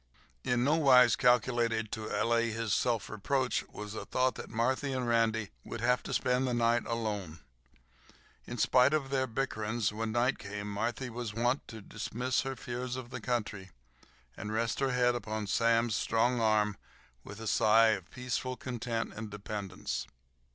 In 0.43 0.63
nowise 0.63 1.15
calculated 1.15 1.91
to 1.91 2.07
allay 2.09 2.49
his 2.49 2.73
self 2.73 3.07
reproach 3.07 3.63
was 3.69 3.93
the 3.93 4.03
thought 4.03 4.33
that 4.33 4.49
Marthy 4.49 4.93
and 4.93 5.07
Randy 5.07 5.51
would 5.63 5.79
have 5.81 6.01
to 6.01 6.09
pass 6.11 6.43
the 6.43 6.55
night 6.55 6.87
alone. 6.87 7.37
In 8.47 8.57
spite 8.57 8.95
of 8.95 9.11
their 9.11 9.27
bickerings, 9.27 9.93
when 9.93 10.11
night 10.13 10.39
came 10.39 10.67
Marthy 10.71 11.11
was 11.11 11.35
wont 11.35 11.67
to 11.67 11.81
dismiss 11.83 12.41
her 12.41 12.55
fears 12.55 12.95
of 12.95 13.11
the 13.11 13.21
country, 13.21 13.69
and 14.35 14.51
rest 14.51 14.79
her 14.79 14.89
head 14.91 15.13
upon 15.13 15.45
Sam's 15.45 15.97
strong 15.97 16.41
arm 16.41 16.77
with 17.23 17.39
a 17.39 17.45
sigh 17.45 17.89
of 17.89 18.09
peaceful 18.09 18.57
content 18.57 19.13
and 19.13 19.29
dependence. 19.29 20.07